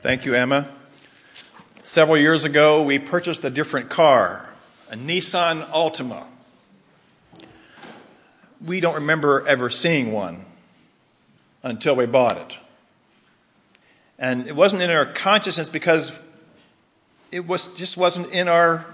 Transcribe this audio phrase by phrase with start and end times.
[0.00, 0.68] Thank you, Emma.
[1.82, 4.48] Several years ago, we purchased a different car,
[4.88, 6.22] a Nissan Altima.
[8.64, 10.44] We don't remember ever seeing one
[11.64, 12.58] until we bought it.
[14.20, 16.16] And it wasn't in our consciousness because
[17.32, 18.86] it was, just wasn't in our,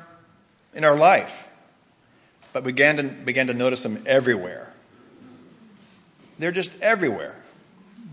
[0.73, 1.51] in our life.
[2.55, 4.73] But began to, began to notice them everywhere.
[6.39, 7.44] They're just everywhere.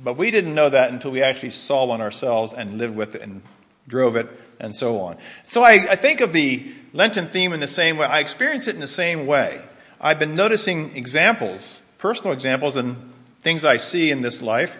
[0.03, 3.21] But we didn't know that until we actually saw one ourselves and lived with it
[3.21, 3.41] and
[3.87, 4.27] drove it
[4.59, 5.17] and so on.
[5.45, 8.05] So I, I think of the Lenten theme in the same way.
[8.05, 9.61] I experience it in the same way.
[9.99, 12.95] I've been noticing examples, personal examples, and
[13.39, 14.77] things I see in this life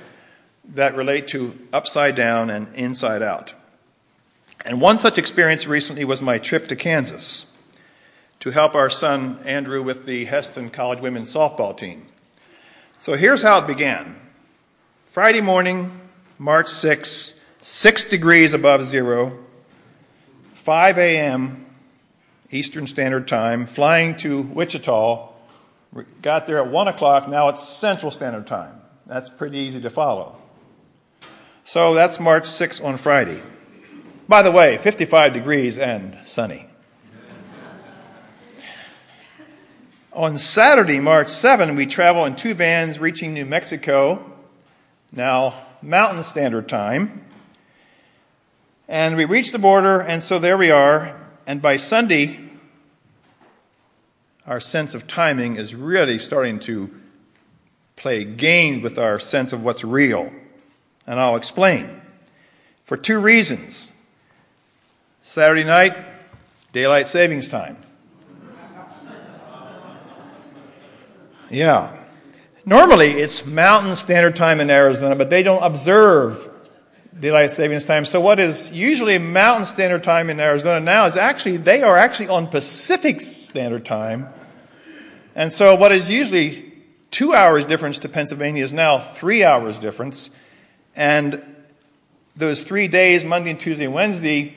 [0.73, 3.53] that relate to upside down and inside out.
[4.65, 7.47] And one such experience recently was my trip to Kansas
[8.39, 12.07] to help our son Andrew with the Hesston College women's softball team.
[12.99, 14.15] So here's how it began.
[15.11, 15.91] Friday morning,
[16.39, 19.37] March 6, 6 degrees above zero,
[20.53, 21.65] 5 a.m.
[22.49, 25.27] Eastern Standard Time, flying to Wichita.
[26.21, 28.79] Got there at 1 o'clock, now it's Central Standard Time.
[29.05, 30.37] That's pretty easy to follow.
[31.65, 33.43] So that's March 6 on Friday.
[34.29, 36.67] By the way, 55 degrees and sunny.
[40.13, 44.30] On Saturday, March 7, we travel in two vans reaching New Mexico
[45.11, 47.25] now Mountain Standard Time.
[48.87, 51.17] And we reach the border, and so there we are.
[51.47, 52.39] And by Sunday,
[54.45, 56.93] our sense of timing is really starting to
[57.95, 60.31] play games with our sense of what's real.
[61.07, 62.01] And I'll explain.
[62.85, 63.91] For two reasons.
[65.23, 65.95] Saturday night,
[66.73, 67.77] daylight savings time.
[71.49, 72.00] Yeah.
[72.65, 76.47] Normally, it's Mountain Standard Time in Arizona, but they don't observe
[77.19, 78.05] daylight savings time.
[78.05, 82.29] So what is usually Mountain Standard Time in Arizona now is actually, they are actually
[82.29, 84.29] on Pacific Standard Time.
[85.33, 86.71] And so what is usually
[87.09, 90.29] two hours difference to Pennsylvania is now three hours difference.
[90.95, 91.43] And
[92.35, 94.53] those three days, Monday, Tuesday, Wednesday,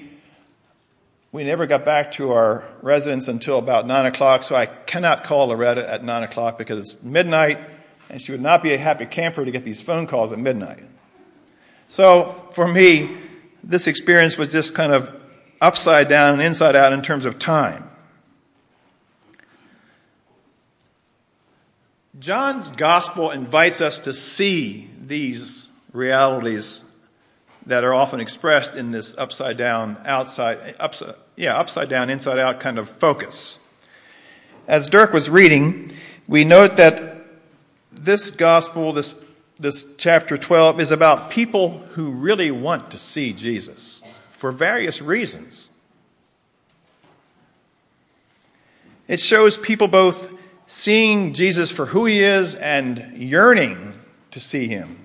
[1.33, 4.43] we never got back to our residence until about nine o'clock.
[4.43, 7.59] So I cannot call Loretta at nine o'clock because it's midnight
[8.11, 10.85] and she would not be a happy camper to get these phone calls at midnight.
[11.89, 13.17] So for me,
[13.63, 15.15] this experience was just kind of
[15.61, 17.91] upside down and inside out in terms of time.
[22.19, 26.85] John's gospel invites us to see these realities
[27.67, 32.61] that are often expressed in this upside down, outside, upside, yeah, upside down, inside out
[32.61, 33.59] kind of focus.
[34.69, 35.93] As Dirk was reading,
[36.29, 37.14] we note that
[38.05, 39.15] this gospel, this,
[39.59, 45.71] this chapter 12, is about people who really want to see Jesus for various reasons.
[49.09, 50.33] It shows people both
[50.67, 53.95] seeing Jesus for who he is and yearning
[54.33, 54.99] to see him,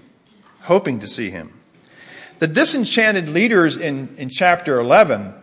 [0.62, 1.54] hoping to see him.
[2.40, 5.34] The disenchanted leaders in, in chapter 11,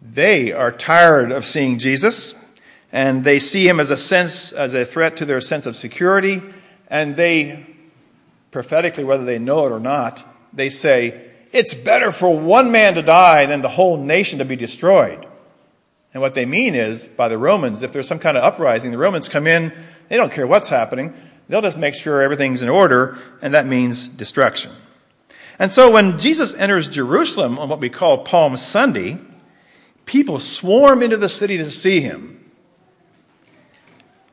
[0.00, 2.34] they are tired of seeing Jesus
[2.92, 6.42] and they see him as a sense, as a threat to their sense of security,
[6.88, 7.66] and they,
[8.50, 13.02] prophetically, whether they know it or not, they say, it's better for one man to
[13.02, 15.26] die than the whole nation to be destroyed.
[16.12, 18.98] And what they mean is, by the Romans, if there's some kind of uprising, the
[18.98, 19.72] Romans come in,
[20.08, 21.14] they don't care what's happening,
[21.48, 24.72] they'll just make sure everything's in order, and that means destruction.
[25.58, 29.18] And so when Jesus enters Jerusalem on what we call Palm Sunday,
[30.04, 32.41] people swarm into the city to see him.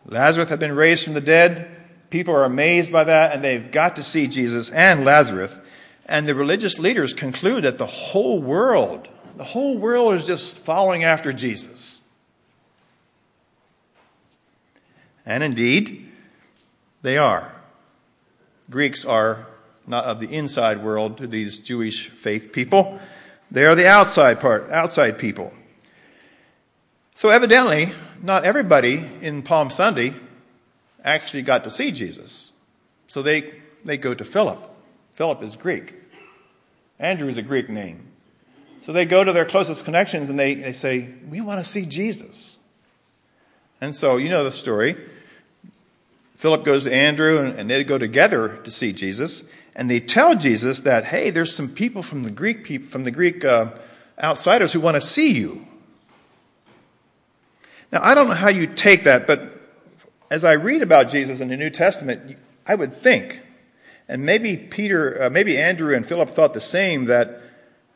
[0.09, 1.69] Lazarus had been raised from the dead.
[2.09, 5.59] People are amazed by that, and they've got to see Jesus and Lazarus.
[6.07, 11.03] And the religious leaders conclude that the whole world, the whole world is just following
[11.03, 12.03] after Jesus.
[15.25, 16.09] And indeed,
[17.03, 17.61] they are.
[18.71, 19.45] Greeks are
[19.85, 22.99] not of the inside world to these Jewish faith people.
[23.51, 25.53] They are the outside part, outside people.
[27.13, 30.13] So evidently, not everybody in Palm Sunday
[31.03, 32.53] actually got to see Jesus.
[33.07, 34.59] So they, they go to Philip.
[35.13, 35.93] Philip is Greek.
[36.99, 38.07] Andrew is a Greek name.
[38.81, 41.85] So they go to their closest connections and they, they say, We want to see
[41.85, 42.59] Jesus.
[43.81, 44.95] And so you know the story.
[46.35, 49.43] Philip goes to Andrew and, and they go together to see Jesus.
[49.75, 53.11] And they tell Jesus that, hey, there's some people from the Greek people, from the
[53.11, 53.71] Greek uh,
[54.21, 55.65] outsiders who want to see you.
[57.91, 59.59] Now, I don't know how you take that, but
[60.29, 62.37] as I read about Jesus in the New Testament,
[62.67, 63.41] I would think,
[64.07, 67.41] And maybe Peter, uh, maybe Andrew and Philip thought the same that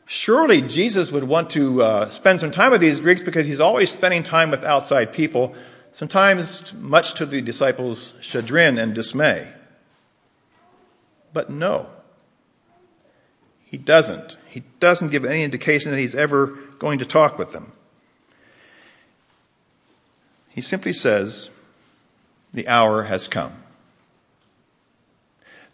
[0.06, 3.90] surely Jesus would want to uh, spend some time with these Greeks because he's always
[3.90, 5.54] spending time with outside people,
[5.90, 9.52] sometimes much to the disciples' chagrin and dismay.
[11.32, 11.88] But no,
[13.64, 14.36] he doesn't.
[14.48, 16.46] He doesn't give any indication that he's ever
[16.78, 17.72] going to talk with them.
[20.54, 21.50] He simply says,
[22.52, 23.54] The hour has come.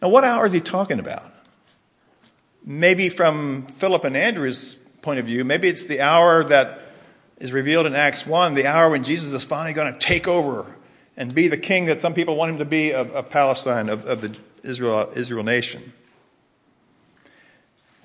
[0.00, 1.31] Now, what hour is he talking about?
[2.65, 6.81] Maybe from Philip and Andrew's point of view, maybe it's the hour that
[7.38, 10.75] is revealed in Acts 1, the hour when Jesus is finally going to take over
[11.15, 14.06] and be the king that some people want him to be of, of Palestine, of,
[14.06, 15.93] of the Israel, Israel nation.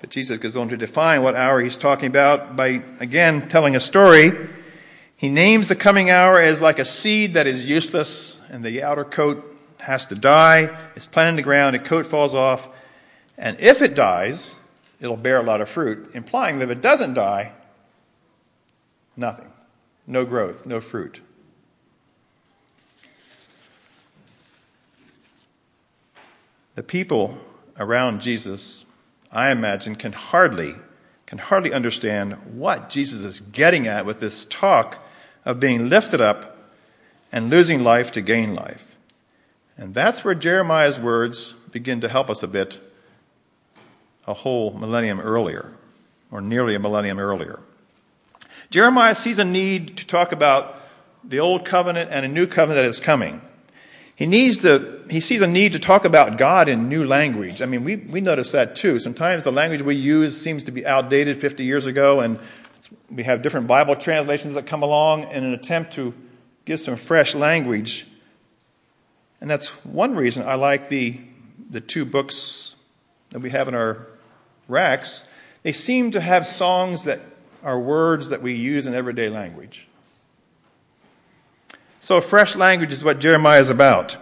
[0.02, 3.80] But Jesus goes on to define what hour he's talking about by, again, telling a
[3.80, 4.32] story.
[5.16, 9.04] He names the coming hour as like a seed that is useless, and the outer
[9.04, 9.44] coat
[9.78, 10.76] has to die.
[10.94, 12.68] It's planted in the ground, the coat falls off,
[13.38, 14.58] and if it dies,
[15.00, 17.52] it'll bear a lot of fruit, implying that if it doesn't die,
[19.16, 19.52] nothing.
[20.06, 21.20] No growth, no fruit.
[26.74, 27.38] The people
[27.78, 28.84] around Jesus
[29.32, 30.76] I imagine, can hardly,
[31.26, 35.05] can hardly understand what Jesus is getting at with this talk
[35.46, 36.58] of being lifted up
[37.32, 38.94] and losing life to gain life.
[39.78, 42.80] And that's where Jeremiah's words begin to help us a bit
[44.26, 45.72] a whole millennium earlier,
[46.32, 47.60] or nearly a millennium earlier.
[48.70, 50.80] Jeremiah sees a need to talk about
[51.22, 53.40] the old covenant and a new covenant that is coming.
[54.16, 57.62] He needs to, he sees a need to talk about God in new language.
[57.62, 58.98] I mean, we, we notice that too.
[58.98, 62.40] Sometimes the language we use seems to be outdated 50 years ago, and
[63.10, 66.14] we have different Bible translations that come along in an attempt to
[66.64, 68.06] give some fresh language.
[69.40, 71.20] And that's one reason I like the,
[71.70, 72.74] the two books
[73.30, 74.06] that we have in our
[74.68, 75.24] racks.
[75.62, 77.20] They seem to have songs that
[77.62, 79.88] are words that we use in everyday language.
[82.00, 84.16] So, fresh language is what Jeremiah is about.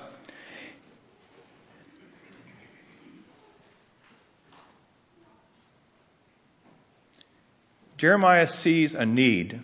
[7.97, 9.61] Jeremiah sees a need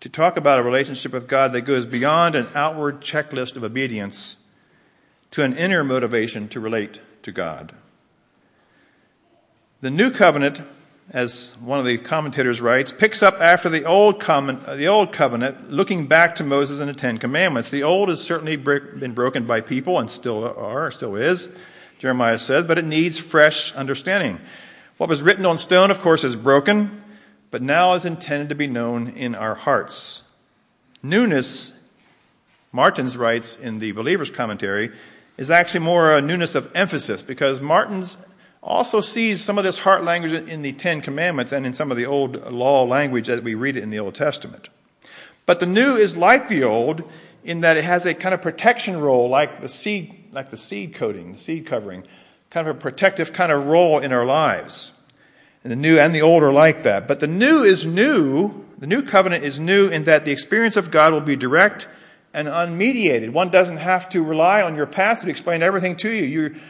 [0.00, 4.36] to talk about a relationship with God that goes beyond an outward checklist of obedience
[5.30, 7.72] to an inner motivation to relate to God.
[9.80, 10.62] The new covenant
[11.10, 15.70] as one of the commentators writes, picks up after the old, covenant, the old covenant,
[15.70, 17.68] looking back to Moses and the Ten Commandments.
[17.70, 21.50] The old has certainly been broken by people and still are, still is,
[21.98, 24.40] Jeremiah says, but it needs fresh understanding.
[24.96, 27.03] What was written on stone, of course, is broken,
[27.54, 30.24] but now is intended to be known in our hearts.
[31.04, 31.72] Newness,
[32.72, 34.90] Martens writes in the Believer's Commentary,
[35.36, 38.18] is actually more a newness of emphasis because Martens
[38.60, 41.96] also sees some of this heart language in the Ten Commandments and in some of
[41.96, 44.68] the old law language as we read it in the Old Testament.
[45.46, 47.08] But the new is like the old
[47.44, 50.92] in that it has a kind of protection role, like the seed, like the seed
[50.92, 52.02] coating, the seed covering,
[52.50, 54.92] kind of a protective kind of role in our lives.
[55.64, 57.08] And the new and the old are like that.
[57.08, 58.64] But the new is new.
[58.78, 61.88] The new covenant is new in that the experience of God will be direct
[62.34, 63.30] and unmediated.
[63.30, 66.24] One doesn't have to rely on your pastor to explain everything to you.
[66.24, 66.60] you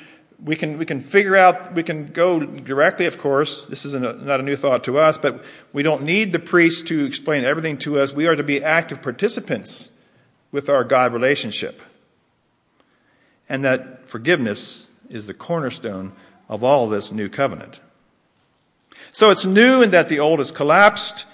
[0.43, 3.67] we can, we can figure out, we can go directly, of course.
[3.67, 7.05] This is not a new thought to us, but we don't need the priest to
[7.05, 8.13] explain everything to us.
[8.13, 9.93] We are to be active participants
[10.53, 11.81] with our God relationship.
[13.49, 16.13] And that forgiveness is the cornerstone
[16.49, 17.81] of all this new covenant.
[19.13, 21.27] So it's new in that the old has collapsed.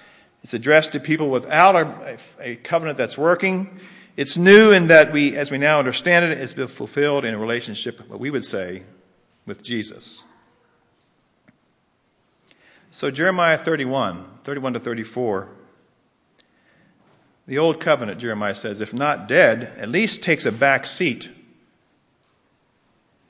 [0.43, 3.81] It's addressed to people without a, a covenant that's working.
[4.17, 7.39] It's new in that we, as we now understand it, it's been fulfilled in a
[7.39, 8.83] relationship, what we would say,
[9.47, 10.25] with Jesus.
[12.91, 15.49] So, Jeremiah 31, 31 to 34.
[17.47, 21.31] The old covenant, Jeremiah says, if not dead, at least takes a back seat.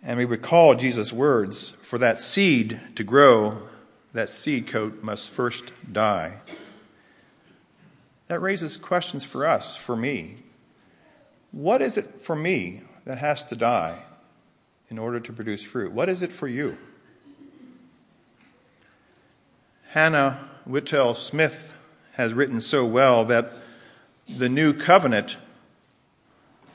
[0.02, 3.58] And we recall Jesus' words for that seed to grow,
[4.12, 6.38] that seed coat must first die.
[8.26, 10.36] That raises questions for us, for me.
[11.52, 14.04] What is it for me that has to die
[14.88, 15.92] in order to produce fruit?
[15.92, 16.76] What is it for you?
[19.88, 21.74] Hannah Whitall Smith
[22.12, 23.52] has written so well that
[24.28, 25.38] the new covenant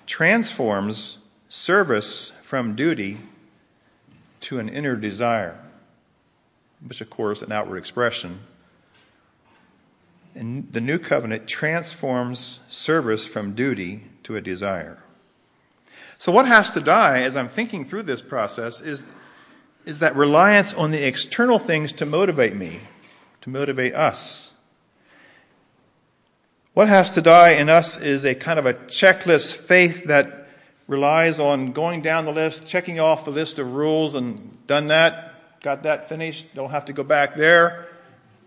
[0.06, 3.18] transforms service from duty
[4.42, 5.58] to an inner desire,
[6.86, 8.40] which, of course, an outward expression.
[10.34, 15.04] And the new covenant transforms service from duty to a desire.
[16.18, 19.06] So, what has to die as I'm thinking through this process is
[19.86, 22.82] is that reliance on the external things to motivate me,
[23.42, 24.54] to motivate us.
[26.74, 30.50] What has to die in us is a kind of a checklist faith that
[30.88, 35.35] relies on going down the list, checking off the list of rules, and done that,
[35.66, 37.88] got that finished, don't have to go back there.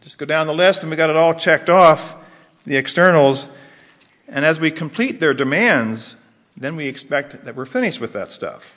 [0.00, 2.14] Just go down the list, and we got it all checked off,
[2.64, 3.48] the externals.
[4.28, 6.16] And as we complete their demands,
[6.56, 8.72] then we expect that we're finished with that stuff.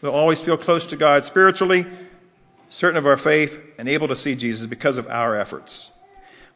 [0.00, 1.84] We'll always feel close to God spiritually,
[2.68, 5.90] certain of our faith, and able to see Jesus because of our efforts.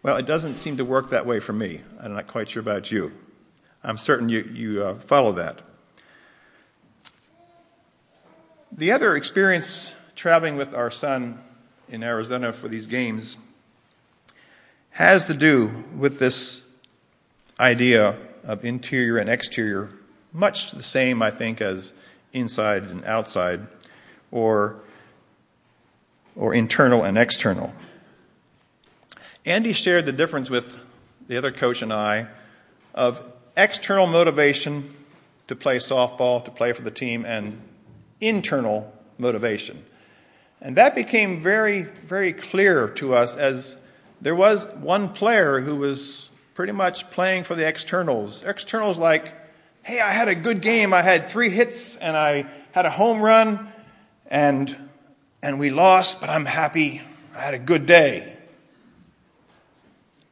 [0.05, 1.81] Well, it doesn't seem to work that way for me.
[2.00, 3.11] I'm not quite sure about you.
[3.83, 5.62] I'm certain you, you uh, follow that.
[8.71, 11.38] The other experience traveling with our son
[11.87, 13.37] in Arizona for these games
[14.88, 16.66] has to do with this
[17.61, 19.90] idea of interior and exterior,
[20.33, 21.93] much the same, I think, as
[22.33, 23.66] inside and outside,
[24.31, 24.81] or,
[26.37, 27.75] or internal and external.
[29.45, 30.83] Andy shared the difference with
[31.28, 32.28] the other coach and I
[32.95, 34.88] of external motivation
[35.49, 37.61] to play softball, to play for the team, and
[38.23, 39.85] internal motivation.
[40.64, 43.76] And that became very, very clear to us as
[44.23, 48.42] there was one player who was pretty much playing for the externals.
[48.42, 49.35] Externals like,
[49.83, 50.94] hey, I had a good game.
[50.94, 53.71] I had three hits and I had a home run
[54.26, 54.75] and,
[55.42, 57.02] and we lost, but I'm happy.
[57.37, 58.35] I had a good day.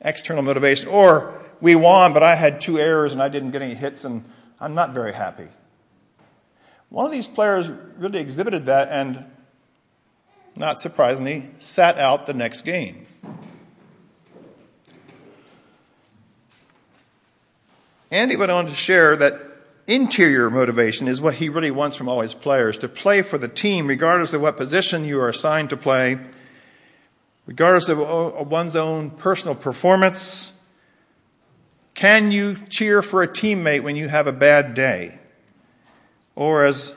[0.00, 0.88] External motivation.
[0.88, 4.24] Or we won, but I had two errors and I didn't get any hits and
[4.58, 5.48] I'm not very happy.
[6.88, 9.26] One of these players really exhibited that and,
[10.56, 13.06] not surprisingly, sat out the next game.
[18.11, 19.40] Andy went on to share that
[19.87, 23.49] interior motivation is what he really wants from all his players to play for the
[23.49, 26.18] team, regardless of what position you are assigned to play,
[27.47, 30.52] regardless of uh, one's own personal performance.
[31.94, 35.18] Can you cheer for a teammate when you have a bad day?
[36.37, 36.94] Or as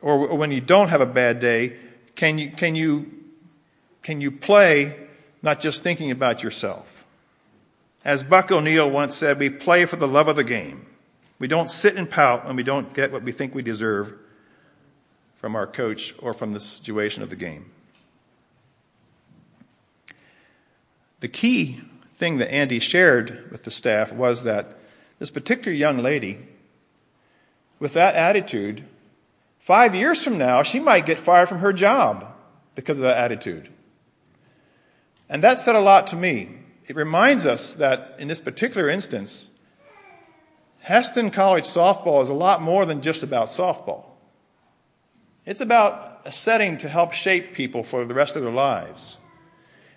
[0.00, 1.78] or when you don't have a bad day,
[2.14, 3.10] can you can you
[4.02, 4.96] can you play
[5.42, 7.04] not just thinking about yourself?
[8.04, 10.86] As Buck O'Neil once said, we play for the love of the game.
[11.38, 14.14] We don't sit and pout when we don't get what we think we deserve
[15.36, 17.70] from our coach or from the situation of the game.
[21.20, 21.80] The key
[22.14, 24.78] thing that Andy shared with the staff was that
[25.18, 26.38] this particular young lady,
[27.78, 28.84] with that attitude,
[29.64, 32.30] five years from now, she might get fired from her job
[32.74, 33.70] because of that attitude.
[35.28, 39.50] And that said a lot to me it reminds us that in this particular instance,
[40.86, 44.04] Hesston College softball is a lot more than just about softball.
[45.46, 49.16] It's about a setting to help shape people for the rest of their lives.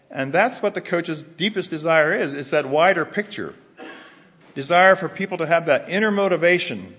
[0.09, 3.53] And that's what the coach's deepest desire is, is that wider picture.
[4.55, 6.95] Desire for people to have that inner motivation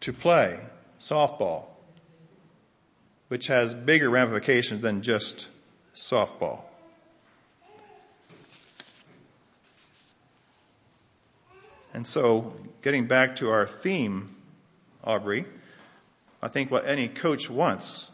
[0.00, 0.58] to play
[1.00, 1.64] softball,
[3.28, 5.48] which has bigger ramifications than just
[5.94, 6.62] softball.
[11.92, 14.36] And so, getting back to our theme,
[15.02, 15.44] Aubrey,
[16.40, 18.12] I think what any coach wants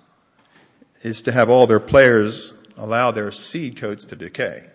[1.02, 4.70] is to have all their players allow their seed coats to decay.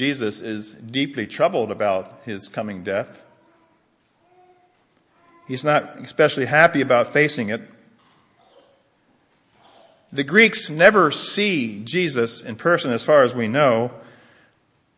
[0.00, 3.22] Jesus is deeply troubled about his coming death.
[5.46, 7.60] He's not especially happy about facing it.
[10.10, 13.90] The Greeks never see Jesus in person as far as we know,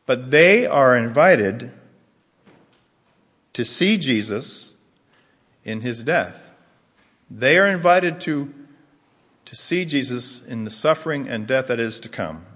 [0.06, 1.73] but they are invited
[3.54, 4.76] to see Jesus
[5.64, 6.54] in his death.
[7.28, 8.54] They are invited to,
[9.47, 12.47] to see Jesus in the suffering and death that is to come.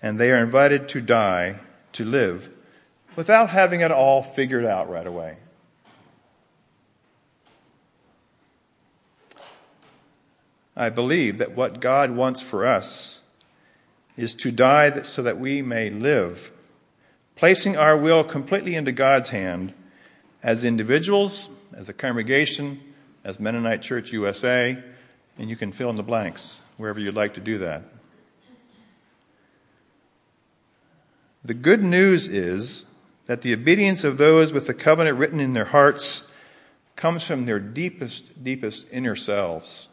[0.00, 1.60] And they are invited to die,
[1.92, 2.56] to live,
[3.16, 5.38] without having it all figured out right away.
[10.76, 13.22] I believe that what God wants for us
[14.16, 16.52] is to die so that we may live,
[17.34, 19.74] placing our will completely into God's hand
[20.40, 22.80] as individuals, as a congregation,
[23.24, 24.80] as Mennonite Church USA,
[25.36, 27.82] and you can fill in the blanks wherever you'd like to do that.
[31.48, 32.84] The good news is
[33.24, 36.30] that the obedience of those with the covenant written in their hearts
[36.94, 39.88] comes from their deepest, deepest inner selves.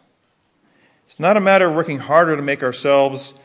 [1.05, 3.35] It's not a matter of working harder to make ourselves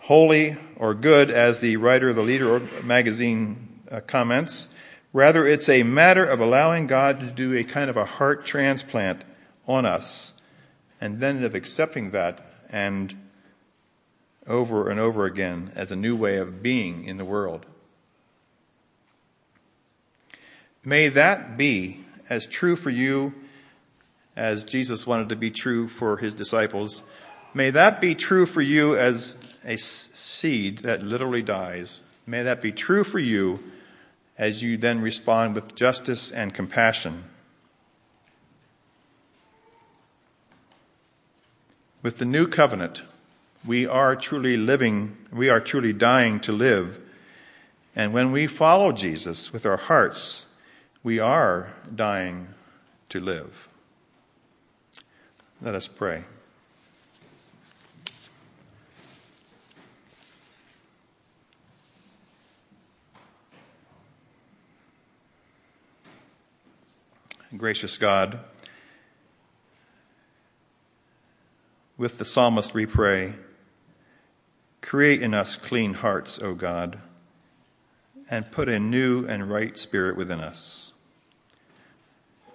[0.00, 4.66] holy or good, as the writer of the Leader magazine uh, comments.
[5.12, 9.22] Rather, it's a matter of allowing God to do a kind of a heart transplant
[9.68, 10.34] on us,
[11.00, 13.16] and then of accepting that and
[14.46, 17.66] over and over again as a new way of being in the world.
[20.84, 23.34] May that be as true for you
[24.36, 27.02] as Jesus wanted to be true for his disciples.
[27.54, 32.02] May that be true for you as a seed that literally dies.
[32.26, 33.60] May that be true for you
[34.36, 37.24] as you then respond with justice and compassion.
[42.02, 43.04] With the new covenant,
[43.66, 47.00] we are truly living, we are truly dying to live.
[47.96, 50.46] And when we follow Jesus with our hearts,
[51.02, 52.48] we are dying
[53.08, 53.68] to live.
[55.62, 56.24] Let us pray.
[67.56, 68.40] Gracious God,
[71.96, 73.34] with the psalmist we pray,
[74.84, 76.98] create in us clean hearts, O God,
[78.30, 80.92] and put a new and right spirit within us.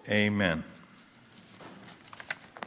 [0.07, 0.63] Amen.